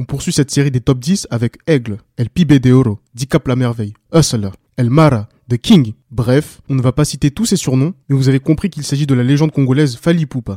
On 0.00 0.04
poursuit 0.04 0.32
cette 0.32 0.52
série 0.52 0.70
des 0.70 0.80
top 0.80 1.00
10 1.00 1.26
avec 1.28 1.58
Aigle, 1.66 1.98
El 2.16 2.30
Pibe 2.30 2.52
de 2.52 2.70
Oro, 2.70 3.00
Dicap 3.14 3.48
la 3.48 3.56
Merveille, 3.56 3.94
Hustler, 4.14 4.50
El 4.76 4.90
Mara, 4.90 5.28
The 5.50 5.58
King. 5.58 5.94
Bref, 6.12 6.60
on 6.68 6.76
ne 6.76 6.82
va 6.82 6.92
pas 6.92 7.04
citer 7.04 7.32
tous 7.32 7.46
ces 7.46 7.56
surnoms, 7.56 7.94
mais 8.08 8.14
vous 8.14 8.28
avez 8.28 8.38
compris 8.38 8.70
qu'il 8.70 8.84
s'agit 8.84 9.08
de 9.08 9.14
la 9.14 9.24
légende 9.24 9.50
congolaise 9.50 9.96
Fali 9.96 10.24
Poupa. 10.26 10.54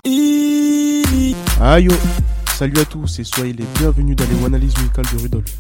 Aïe 1.59 1.87
oh. 1.89 1.95
Salut 2.53 2.79
à 2.79 2.85
tous 2.85 3.17
et 3.17 3.23
soyez 3.23 3.53
les 3.53 3.65
bienvenus 3.79 4.15
dans 4.15 4.25
les 4.25 4.45
analyses 4.45 4.77
musicales 4.77 5.05
de 5.11 5.23
Rudolf. 5.23 5.57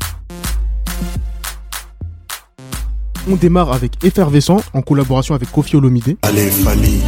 On 3.27 3.35
démarre 3.35 3.71
avec 3.71 4.03
Effervescent 4.03 4.61
en 4.73 4.83
collaboration 4.83 5.33
avec 5.33 5.51
Kofi 5.51 5.75
Olomide. 5.75 6.17
Allez, 6.21 6.51
Fali, 6.51 7.01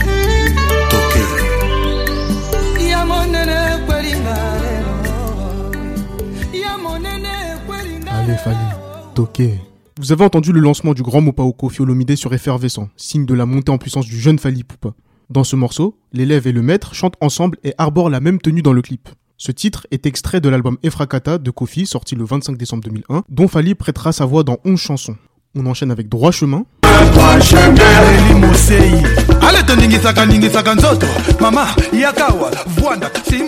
Vous 10.00 10.12
avez 10.14 10.24
entendu 10.24 10.54
le 10.54 10.62
lancement 10.62 10.94
du 10.94 11.04
grand 11.04 11.20
Mopao 11.20 11.52
Kofi 11.52 11.82
Olomide 11.82 12.16
sur 12.16 12.34
Effervescent, 12.34 12.88
signe 12.96 13.26
de 13.26 13.34
la 13.34 13.46
montée 13.46 13.72
en 13.72 13.78
puissance 13.78 14.06
du 14.06 14.18
jeune 14.18 14.40
Fali 14.40 14.64
Poupa. 14.64 14.94
Dans 15.30 15.44
ce 15.44 15.58
morceau, 15.58 15.98
l'élève 16.14 16.48
et 16.48 16.54
le 16.54 16.62
maître 16.62 16.96
chantent 16.96 17.18
ensemble 17.20 17.58
et 17.66 17.74
arborent 17.78 18.10
la 18.10 18.22
même 18.22 18.40
tenue 18.40 18.62
dans 18.62 18.72
le 18.72 18.82
clip. 18.82 19.10
Ce 19.38 19.52
titre 19.52 19.88
est 19.92 20.06
extrait 20.06 20.40
de 20.40 20.48
l'album 20.48 20.78
Efrakata 20.84 21.38
de 21.38 21.52
Kofi, 21.52 21.86
sorti 21.86 22.16
le 22.16 22.24
25 22.24 22.58
décembre 22.58 22.84
2001, 22.84 23.24
dont 23.28 23.48
Fali 23.50 23.76
prêtera 23.76 24.14
sa 24.14 24.26
voix 24.26 24.44
dans 24.44 24.58
11 24.64 24.80
chansons. 24.80 25.18
On 25.56 25.66
enchaîne 25.66 25.92
avec 25.92 26.08
Droit 26.08 26.32
Chemin, 26.32 26.66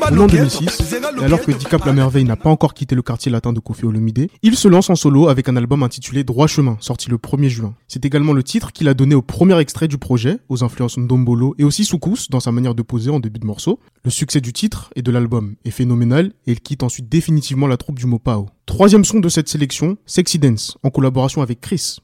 En 0.01 0.15
l'an 0.15 0.27
2006, 0.27 0.93
et 1.21 1.23
alors 1.23 1.41
que 1.41 1.51
Dicap 1.51 1.85
la 1.85 1.93
Merveille 1.93 2.25
n'a 2.25 2.35
pas 2.35 2.49
encore 2.49 2.73
quitté 2.73 2.95
le 2.95 3.01
quartier 3.01 3.31
latin 3.31 3.53
de 3.53 3.59
Kofi 3.59 3.85
Olomide, 3.85 4.27
il 4.43 4.55
se 4.55 4.67
lance 4.67 4.89
en 4.89 4.95
solo 4.95 5.29
avec 5.29 5.49
un 5.49 5.55
album 5.55 5.83
intitulé 5.83 6.23
Droit 6.23 6.47
Chemin, 6.47 6.77
sorti 6.79 7.09
le 7.09 7.17
1er 7.17 7.47
juin. 7.47 7.73
C'est 7.87 8.05
également 8.05 8.33
le 8.33 8.43
titre 8.43 8.71
qu'il 8.71 8.87
a 8.87 8.93
donné 8.93 9.15
au 9.15 9.21
premier 9.21 9.57
extrait 9.59 9.87
du 9.87 9.97
projet, 9.97 10.37
aux 10.49 10.63
influences 10.63 10.97
Ndombolo 10.97 11.55
et 11.57 11.63
aussi 11.63 11.85
Soukous 11.85 12.27
dans 12.29 12.39
sa 12.39 12.51
manière 12.51 12.75
de 12.75 12.81
poser 12.81 13.09
en 13.09 13.19
début 13.19 13.39
de 13.39 13.45
morceau. 13.45 13.79
Le 14.03 14.11
succès 14.11 14.41
du 14.41 14.53
titre 14.53 14.91
et 14.95 15.01
de 15.01 15.11
l'album 15.11 15.55
est 15.65 15.71
phénoménal 15.71 16.31
et 16.45 16.51
il 16.51 16.59
quitte 16.59 16.83
ensuite 16.83 17.09
définitivement 17.09 17.67
la 17.67 17.77
troupe 17.77 17.99
du 17.99 18.05
Mopao. 18.05 18.47
Troisième 18.65 19.05
son 19.05 19.19
de 19.19 19.29
cette 19.29 19.49
sélection, 19.49 19.97
Sexy 20.05 20.39
Dance, 20.39 20.77
en 20.83 20.89
collaboration 20.89 21.41
avec 21.41 21.61
Chris. 21.61 21.97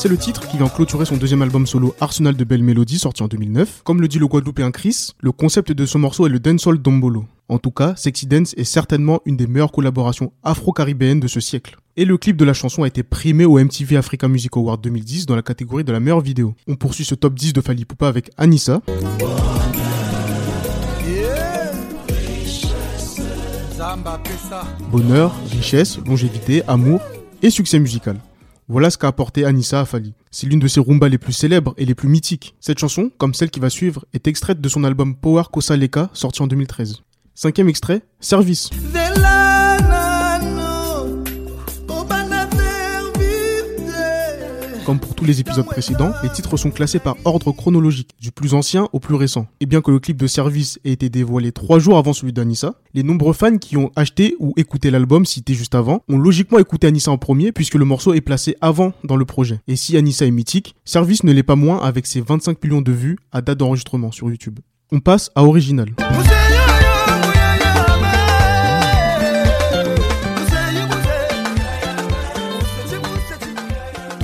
C'est 0.00 0.08
le 0.08 0.16
titre 0.16 0.46
qui 0.46 0.56
vient 0.56 0.68
clôturer 0.68 1.04
son 1.04 1.16
deuxième 1.16 1.42
album 1.42 1.66
solo 1.66 1.92
Arsenal 2.00 2.36
de 2.36 2.44
belles 2.44 2.62
mélodies 2.62 3.00
sorti 3.00 3.24
en 3.24 3.26
2009. 3.26 3.82
Comme 3.82 4.00
le 4.00 4.06
dit 4.06 4.20
le 4.20 4.28
Guadeloupéen 4.28 4.70
Chris, 4.70 5.10
le 5.18 5.32
concept 5.32 5.72
de 5.72 5.86
ce 5.86 5.98
morceau 5.98 6.24
est 6.24 6.30
le 6.30 6.38
dancehall 6.38 6.78
dombolo. 6.78 7.26
En 7.48 7.58
tout 7.58 7.72
cas, 7.72 7.94
Sexy 7.96 8.28
Dance 8.28 8.54
est 8.56 8.62
certainement 8.62 9.20
une 9.24 9.36
des 9.36 9.48
meilleures 9.48 9.72
collaborations 9.72 10.32
afro-caribéennes 10.44 11.18
de 11.18 11.26
ce 11.26 11.40
siècle. 11.40 11.78
Et 11.96 12.04
le 12.04 12.16
clip 12.16 12.36
de 12.36 12.44
la 12.44 12.52
chanson 12.52 12.84
a 12.84 12.86
été 12.86 13.02
primé 13.02 13.44
au 13.44 13.58
MTV 13.58 13.96
Africa 13.96 14.28
Music 14.28 14.56
Award 14.56 14.80
2010 14.80 15.26
dans 15.26 15.34
la 15.34 15.42
catégorie 15.42 15.82
de 15.82 15.90
la 15.90 15.98
meilleure 15.98 16.20
vidéo. 16.20 16.54
On 16.68 16.76
poursuit 16.76 17.04
ce 17.04 17.16
top 17.16 17.34
10 17.34 17.52
de 17.54 17.60
Fali 17.60 17.84
Poupa 17.84 18.06
avec 18.06 18.30
Anissa. 18.36 18.80
Bonheur, 24.90 25.34
richesse, 25.50 25.98
longévité, 26.06 26.62
amour 26.66 27.00
et 27.42 27.50
succès 27.50 27.78
musical. 27.78 28.16
Voilà 28.68 28.90
ce 28.90 28.98
qu'a 28.98 29.08
apporté 29.08 29.44
Anissa 29.44 29.80
à 29.80 29.84
Fali. 29.84 30.12
C'est 30.30 30.46
l'une 30.46 30.58
de 30.58 30.68
ses 30.68 30.80
rumbas 30.80 31.08
les 31.08 31.18
plus 31.18 31.32
célèbres 31.32 31.74
et 31.78 31.86
les 31.86 31.94
plus 31.94 32.08
mythiques. 32.08 32.54
Cette 32.60 32.78
chanson, 32.78 33.10
comme 33.16 33.34
celle 33.34 33.50
qui 33.50 33.60
va 33.60 33.70
suivre, 33.70 34.04
est 34.12 34.26
extraite 34.26 34.60
de 34.60 34.68
son 34.68 34.84
album 34.84 35.16
Power 35.16 35.44
Kosa 35.50 35.76
Leka, 35.76 36.10
sorti 36.12 36.42
en 36.42 36.46
2013. 36.46 37.02
Cinquième 37.34 37.68
extrait, 37.68 38.02
Service. 38.20 38.68
Comme 44.88 45.00
pour 45.00 45.14
tous 45.14 45.26
les 45.26 45.38
épisodes 45.38 45.66
précédents, 45.66 46.12
les 46.22 46.30
titres 46.30 46.56
sont 46.56 46.70
classés 46.70 46.98
par 46.98 47.16
ordre 47.26 47.52
chronologique, 47.52 48.08
du 48.22 48.32
plus 48.32 48.54
ancien 48.54 48.88
au 48.94 49.00
plus 49.00 49.16
récent. 49.16 49.46
Et 49.60 49.66
bien 49.66 49.82
que 49.82 49.90
le 49.90 49.98
clip 49.98 50.16
de 50.16 50.26
Service 50.26 50.80
ait 50.82 50.92
été 50.92 51.10
dévoilé 51.10 51.52
trois 51.52 51.78
jours 51.78 51.98
avant 51.98 52.14
celui 52.14 52.32
d'Anissa, 52.32 52.72
les 52.94 53.02
nombreux 53.02 53.34
fans 53.34 53.58
qui 53.58 53.76
ont 53.76 53.92
acheté 53.96 54.34
ou 54.38 54.54
écouté 54.56 54.90
l'album 54.90 55.26
cité 55.26 55.52
juste 55.52 55.74
avant 55.74 56.00
ont 56.08 56.16
logiquement 56.16 56.58
écouté 56.58 56.86
Anissa 56.86 57.10
en 57.10 57.18
premier 57.18 57.52
puisque 57.52 57.74
le 57.74 57.84
morceau 57.84 58.14
est 58.14 58.22
placé 58.22 58.56
avant 58.62 58.94
dans 59.04 59.16
le 59.16 59.26
projet. 59.26 59.60
Et 59.68 59.76
si 59.76 59.94
Anissa 59.94 60.24
est 60.24 60.30
mythique, 60.30 60.74
Service 60.86 61.22
ne 61.22 61.32
l'est 61.32 61.42
pas 61.42 61.54
moins 61.54 61.82
avec 61.82 62.06
ses 62.06 62.22
25 62.22 62.64
millions 62.64 62.80
de 62.80 62.92
vues 62.92 63.18
à 63.30 63.42
date 63.42 63.58
d'enregistrement 63.58 64.10
sur 64.10 64.30
YouTube. 64.30 64.58
On 64.90 65.00
passe 65.00 65.30
à 65.34 65.44
Original. 65.44 65.90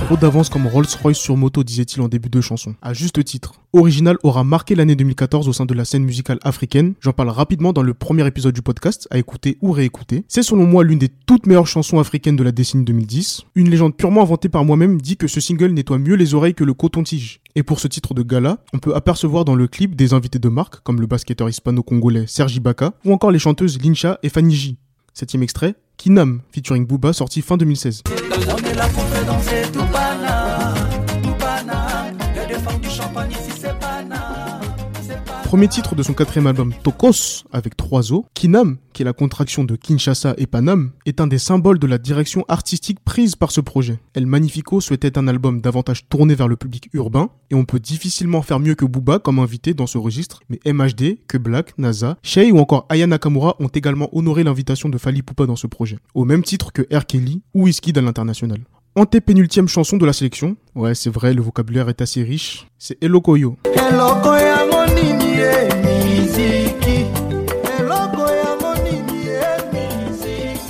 Trop 0.05 0.17
d'avance 0.17 0.49
comme 0.49 0.67
Rolls-Royce 0.67 1.17
sur 1.17 1.35
moto, 1.35 1.63
disait-il 1.63 1.99
en 1.99 2.07
début 2.07 2.29
de 2.29 2.39
chanson. 2.39 2.75
À 2.83 2.93
juste 2.93 3.23
titre. 3.23 3.55
Original 3.73 4.17
aura 4.21 4.43
marqué 4.43 4.75
l'année 4.75 4.95
2014 4.95 5.47
au 5.47 5.53
sein 5.53 5.65
de 5.65 5.73
la 5.73 5.83
scène 5.83 6.03
musicale 6.03 6.37
africaine. 6.43 6.93
J'en 7.01 7.11
parle 7.11 7.29
rapidement 7.29 7.73
dans 7.73 7.81
le 7.81 7.95
premier 7.95 8.27
épisode 8.27 8.53
du 8.53 8.61
podcast, 8.61 9.07
à 9.09 9.17
écouter 9.17 9.57
ou 9.63 9.71
réécouter. 9.71 10.23
C'est 10.27 10.43
selon 10.43 10.67
moi 10.67 10.83
l'une 10.83 10.99
des 10.99 11.09
toutes 11.09 11.47
meilleures 11.47 11.65
chansons 11.65 11.97
africaines 11.97 12.35
de 12.35 12.43
la 12.43 12.51
décennie 12.51 12.83
2010. 12.83 13.45
Une 13.55 13.67
légende 13.71 13.97
purement 13.97 14.21
inventée 14.21 14.47
par 14.47 14.63
moi-même 14.63 15.01
dit 15.01 15.17
que 15.17 15.25
ce 15.27 15.39
single 15.39 15.71
nettoie 15.71 15.97
mieux 15.97 16.13
les 16.13 16.35
oreilles 16.35 16.53
que 16.53 16.63
le 16.63 16.75
coton-tige. 16.75 17.41
Et 17.55 17.63
pour 17.63 17.79
ce 17.79 17.87
titre 17.87 18.13
de 18.13 18.21
gala, 18.21 18.59
on 18.73 18.77
peut 18.77 18.93
apercevoir 18.93 19.43
dans 19.43 19.55
le 19.55 19.67
clip 19.67 19.95
des 19.95 20.13
invités 20.13 20.37
de 20.37 20.49
marque, 20.49 20.81
comme 20.81 21.01
le 21.01 21.07
basketteur 21.07 21.49
hispano-congolais 21.49 22.25
Sergi 22.27 22.59
Baka, 22.59 22.93
ou 23.05 23.11
encore 23.11 23.31
les 23.31 23.39
chanteuses 23.39 23.81
Lincha 23.81 24.19
et 24.21 24.29
Fanny. 24.29 24.77
Septième 25.15 25.41
extrait, 25.41 25.73
Kinam, 25.97 26.41
featuring 26.51 26.85
Booba, 26.85 27.11
sorti 27.11 27.41
fin 27.41 27.57
2016 27.57 28.03
la 28.75 28.87
qu'on 28.89 29.01
fait 29.01 29.25
danser 29.25 29.61
tout 29.71 29.85
Premier 35.45 35.67
titre 35.67 35.93
de 35.93 36.01
son 36.01 36.13
quatrième 36.13 36.47
album 36.47 36.73
Tokos 36.83 37.43
avec 37.51 37.77
trois 37.77 38.11
os, 38.11 38.23
Kinam, 38.33 38.77
qui 38.93 39.03
est 39.03 39.05
la 39.05 39.13
contraction 39.13 39.63
de 39.63 39.75
Kinshasa 39.75 40.33
et 40.39 40.47
Panam, 40.47 40.89
est 41.05 41.21
un 41.21 41.27
des 41.27 41.37
symboles 41.37 41.77
de 41.77 41.85
la 41.85 41.99
direction 41.99 42.43
artistique 42.47 42.99
prise 43.05 43.35
par 43.35 43.51
ce 43.51 43.61
projet. 43.61 43.99
El 44.15 44.25
Magnifico 44.25 44.81
souhaitait 44.81 45.19
un 45.19 45.27
album 45.27 45.61
davantage 45.61 46.09
tourné 46.09 46.33
vers 46.33 46.47
le 46.47 46.55
public 46.55 46.89
urbain, 46.93 47.29
et 47.51 47.55
on 47.55 47.63
peut 47.63 47.79
difficilement 47.79 48.41
faire 48.41 48.59
mieux 48.59 48.73
que 48.73 48.85
Booba 48.85 49.19
comme 49.19 49.37
invité 49.37 49.75
dans 49.75 49.85
ce 49.85 49.99
registre, 49.99 50.41
mais 50.49 50.59
MHD, 50.65 51.19
que 51.27 51.37
Black, 51.37 51.77
NASA, 51.77 52.17
Shay 52.23 52.51
ou 52.51 52.57
encore 52.57 52.87
Aya 52.89 53.05
Nakamura 53.05 53.55
ont 53.59 53.67
également 53.67 54.09
honoré 54.17 54.43
l'invitation 54.43 54.89
de 54.89 54.97
Fali 54.97 55.21
Poupa 55.21 55.45
dans 55.45 55.55
ce 55.55 55.67
projet, 55.67 55.99
au 56.15 56.25
même 56.25 56.41
titre 56.41 56.73
que 56.73 56.81
R. 56.93 57.05
Kelly 57.05 57.43
ou 57.53 57.65
Whiskey 57.65 57.95
à 57.95 58.01
l'international. 58.01 58.61
Antépénultième 58.95 59.67
chanson 59.67 59.97
de 59.97 60.05
la 60.07 60.13
sélection, 60.13 60.57
ouais 60.73 60.95
c'est 60.95 61.11
vrai, 61.11 61.35
le 61.35 61.41
vocabulaire 61.43 61.87
est 61.89 62.01
assez 62.01 62.23
riche, 62.23 62.65
c'est 62.79 62.97
Elokoyo. 63.03 63.57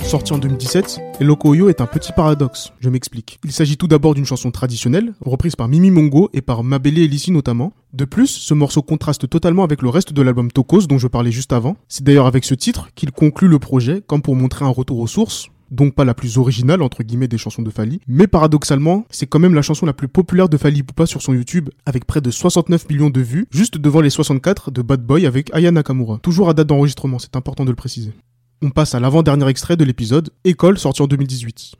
Sorti 0.06 0.32
en 0.32 0.38
2017, 0.38 1.00
Elokoyo 1.18 1.68
est 1.68 1.80
un 1.80 1.86
petit 1.86 2.12
paradoxe, 2.12 2.72
je 2.78 2.88
m'explique. 2.90 3.40
Il 3.42 3.50
s'agit 3.50 3.76
tout 3.76 3.88
d'abord 3.88 4.14
d'une 4.14 4.24
chanson 4.24 4.52
traditionnelle, 4.52 5.14
reprise 5.20 5.56
par 5.56 5.66
Mimi 5.66 5.90
Mongo 5.90 6.30
et 6.32 6.42
par 6.42 6.62
Mabele 6.62 7.00
Elissi 7.00 7.32
notamment. 7.32 7.72
De 7.92 8.04
plus, 8.04 8.28
ce 8.28 8.54
morceau 8.54 8.82
contraste 8.82 9.28
totalement 9.28 9.64
avec 9.64 9.82
le 9.82 9.88
reste 9.88 10.12
de 10.12 10.22
l'album 10.22 10.52
Tokos 10.52 10.86
dont 10.86 10.98
je 10.98 11.08
parlais 11.08 11.32
juste 11.32 11.52
avant. 11.52 11.76
C'est 11.88 12.04
d'ailleurs 12.04 12.26
avec 12.26 12.44
ce 12.44 12.54
titre 12.54 12.90
qu'il 12.94 13.10
conclut 13.10 13.48
le 13.48 13.58
projet, 13.58 14.00
comme 14.06 14.22
pour 14.22 14.36
montrer 14.36 14.64
un 14.64 14.68
retour 14.68 15.00
aux 15.00 15.08
sources, 15.08 15.48
donc 15.72 15.96
pas 15.96 16.04
la 16.04 16.14
plus 16.14 16.38
originale 16.38 16.82
entre 16.82 17.02
guillemets 17.02 17.26
des 17.26 17.38
chansons 17.38 17.62
de 17.62 17.70
Fali, 17.70 18.00
mais 18.06 18.28
paradoxalement, 18.28 19.06
c'est 19.10 19.26
quand 19.26 19.40
même 19.40 19.54
la 19.54 19.62
chanson 19.62 19.86
la 19.86 19.92
plus 19.92 20.06
populaire 20.06 20.48
de 20.48 20.56
Fali 20.56 20.84
Poupa 20.84 21.06
sur 21.06 21.20
son 21.20 21.34
YouTube 21.34 21.68
avec 21.84 22.04
près 22.04 22.20
de 22.20 22.30
69 22.30 22.88
millions 22.88 23.10
de 23.10 23.20
vues, 23.20 23.48
juste 23.50 23.76
devant 23.76 24.02
les 24.02 24.10
64 24.10 24.70
de 24.70 24.82
Bad 24.82 25.04
Boy 25.04 25.26
avec 25.26 25.52
Aya 25.52 25.72
Nakamura. 25.72 26.18
Toujours 26.22 26.48
à 26.48 26.54
date 26.54 26.68
d'enregistrement, 26.68 27.18
c'est 27.18 27.34
important 27.34 27.64
de 27.64 27.70
le 27.70 27.76
préciser. 27.76 28.12
On 28.62 28.70
passe 28.70 28.94
à 28.94 29.00
l'avant-dernier 29.00 29.46
extrait 29.48 29.76
de 29.76 29.84
l'épisode, 29.84 30.30
École, 30.44 30.78
sorti 30.78 31.02
en 31.02 31.06
2018. 31.06 31.74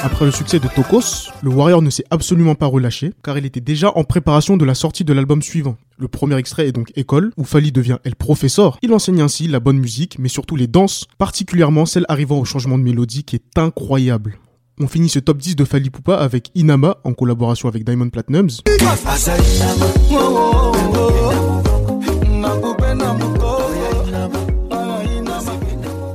Après 0.00 0.26
le 0.26 0.30
succès 0.30 0.60
de 0.60 0.68
Tokos, 0.68 1.32
le 1.42 1.50
Warrior 1.50 1.82
ne 1.82 1.90
s'est 1.90 2.04
absolument 2.10 2.54
pas 2.54 2.66
relâché, 2.66 3.12
car 3.24 3.36
il 3.36 3.44
était 3.46 3.60
déjà 3.60 3.90
en 3.96 4.04
préparation 4.04 4.56
de 4.56 4.64
la 4.64 4.76
sortie 4.76 5.02
de 5.02 5.12
l'album 5.12 5.42
suivant. 5.42 5.76
Le 5.98 6.06
premier 6.06 6.36
extrait 6.36 6.68
est 6.68 6.72
donc 6.72 6.92
École, 6.94 7.32
où 7.36 7.42
Fali 7.42 7.72
devient 7.72 7.98
El 8.04 8.14
Professor. 8.14 8.78
Il 8.82 8.94
enseigne 8.94 9.22
ainsi 9.22 9.48
la 9.48 9.58
bonne 9.58 9.78
musique, 9.78 10.20
mais 10.20 10.28
surtout 10.28 10.54
les 10.54 10.68
danses, 10.68 11.06
particulièrement 11.18 11.84
celle 11.84 12.06
arrivant 12.08 12.38
au 12.38 12.44
changement 12.44 12.78
de 12.78 12.84
mélodie 12.84 13.24
qui 13.24 13.34
est 13.34 13.58
incroyable. 13.58 14.38
On 14.80 14.88
finit 14.88 15.08
ce 15.08 15.20
top 15.20 15.38
10 15.38 15.54
de 15.54 15.64
Fali 15.64 15.88
Poupa 15.88 16.16
avec 16.16 16.50
Inama 16.56 16.96
en 17.04 17.12
collaboration 17.12 17.68
avec 17.68 17.84
Diamond 17.84 18.10
Platnumz. 18.10 18.62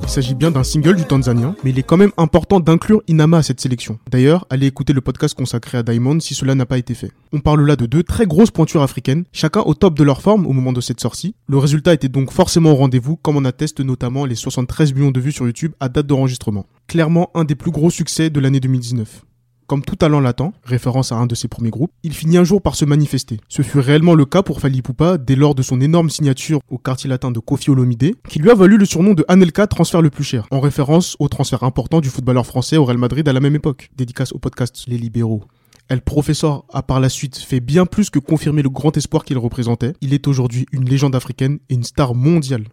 Il 0.10 0.14
s'agit 0.14 0.34
bien 0.34 0.50
d'un 0.50 0.64
single 0.64 0.96
du 0.96 1.06
Tanzanien, 1.06 1.56
mais 1.64 1.70
il 1.70 1.78
est 1.78 1.84
quand 1.84 1.96
même 1.96 2.14
important 2.18 2.60
d'inclure 2.60 3.04
Inama 3.08 3.38
à 3.38 3.44
cette 3.44 3.62
sélection. 3.62 4.00
D'ailleurs, 4.10 4.48
allez 4.50 4.66
écouter 4.66 4.92
le 4.92 5.02
podcast 5.02 5.36
consacré 5.36 5.78
à 5.78 5.84
Diamond 5.84 6.20
si 6.20 6.34
cela 6.34 6.56
n'a 6.56 6.66
pas 6.66 6.80
été 6.80 6.96
fait. 6.96 7.12
On 7.32 7.42
parle 7.42 7.64
là 7.64 7.76
de 7.76 7.86
deux 7.86 8.02
très 8.02 8.26
grosses 8.26 8.50
pointures 8.50 8.82
africaines, 8.82 9.26
chacun 9.32 9.62
au 9.62 9.76
top 9.76 9.94
de 9.94 10.04
leur 10.04 10.24
forme 10.24 10.48
au 10.48 10.52
moment 10.52 10.74
de 10.74 10.82
cette 10.82 11.00
sortie. 11.00 11.36
Le 11.46 11.60
résultat 11.60 11.94
était 11.94 12.10
donc 12.10 12.32
forcément 12.32 12.72
au 12.72 12.76
rendez-vous, 12.76 13.18
comme 13.18 13.38
on 13.38 13.46
atteste 13.46 13.82
notamment 13.82 14.26
les 14.26 14.34
73 14.34 14.96
millions 14.96 15.12
de 15.12 15.20
vues 15.20 15.32
sur 15.32 15.46
YouTube 15.46 15.74
à 15.80 15.90
date 15.90 16.08
d'enregistrement. 16.08 16.66
Clairement 16.88 17.30
un 17.36 17.44
des 17.44 17.54
plus 17.54 17.70
gros 17.70 17.92
succès 17.92 18.32
de 18.32 18.40
l'année 18.40 18.60
2019. 18.60 19.26
Comme 19.70 19.84
tout 19.84 19.96
talent 19.96 20.20
latent, 20.20 20.52
référence 20.64 21.12
à 21.12 21.18
un 21.18 21.28
de 21.28 21.36
ses 21.36 21.48
premiers 21.48 21.70
groupes, 21.70 21.92
il 22.02 22.12
finit 22.14 22.38
un 22.38 22.44
jour 22.44 22.60
par 22.60 22.74
se 22.74 22.86
manifester. 22.86 23.40
Ce 23.50 23.62
fut 23.62 23.78
réellement 23.78 24.16
le 24.16 24.26
cas 24.26 24.42
pour 24.42 24.62
Fali 24.62 24.82
Poupa 24.82 25.20
dès 25.20 25.36
lors 25.36 25.54
de 25.54 25.62
son 25.62 25.80
énorme 25.80 26.10
signature 26.10 26.60
au 26.72 26.80
quartier 26.80 27.08
latin 27.08 27.30
de 27.30 27.38
Kofi 27.38 27.70
Olomide, 27.70 28.16
qui 28.28 28.40
lui 28.40 28.50
a 28.50 28.56
valu 28.56 28.80
le 28.80 28.86
surnom 28.86 29.14
de 29.14 29.24
Anelka 29.28 29.68
transfert 29.68 30.02
le 30.02 30.10
plus 30.10 30.24
cher, 30.24 30.48
en 30.50 30.60
référence 30.60 31.16
au 31.20 31.28
transfert 31.28 31.62
important 31.62 32.02
du 32.02 32.10
footballeur 32.10 32.48
français 32.48 32.78
au 32.78 32.86
Real 32.86 32.98
Madrid 32.98 33.30
à 33.30 33.32
la 33.32 33.40
même 33.40 33.54
époque. 33.54 33.92
Dédicace 33.96 34.32
au 34.32 34.40
podcast 34.40 34.86
Les 34.88 34.98
Libéraux. 34.98 35.44
El 35.88 36.02
Professor 36.02 36.66
a 36.74 36.82
par 36.82 37.00
la 37.00 37.10
suite 37.10 37.38
fait 37.38 37.60
bien 37.60 37.86
plus 37.86 38.10
que 38.10 38.18
confirmer 38.18 38.64
le 38.64 38.72
grand 38.72 38.98
espoir 38.98 39.24
qu'il 39.24 39.38
représentait. 39.38 39.94
Il 40.02 40.16
est 40.16 40.28
aujourd'hui 40.28 40.66
une 40.72 40.90
légende 40.90 41.16
africaine 41.16 41.60
et 41.70 41.76
une 41.76 41.84
star 41.84 42.16
mondiale. 42.16 42.64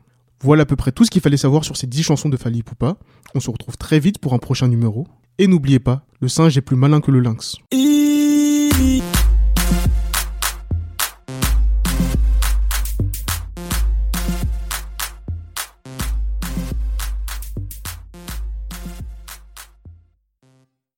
Voilà 0.40 0.62
à 0.62 0.66
peu 0.66 0.76
près 0.76 0.92
tout 0.92 1.04
ce 1.04 1.10
qu'il 1.10 1.20
fallait 1.20 1.36
savoir 1.36 1.62
sur 1.62 1.76
ces 1.76 1.86
10 1.86 2.04
chansons 2.04 2.30
de 2.30 2.38
Fali 2.38 2.62
Poupa. 2.62 2.96
On 3.34 3.40
se 3.40 3.50
retrouve 3.50 3.76
très 3.76 3.98
vite 3.98 4.18
pour 4.18 4.32
un 4.32 4.38
prochain 4.38 4.68
numéro. 4.68 5.06
Et 5.38 5.46
n'oubliez 5.48 5.80
pas, 5.80 6.02
le 6.20 6.28
singe 6.28 6.56
est 6.56 6.62
plus 6.62 6.76
malin 6.76 7.02
que 7.02 7.10
le 7.10 7.20
lynx. 7.20 7.56